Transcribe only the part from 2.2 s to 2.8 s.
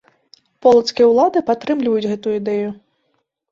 ідэю.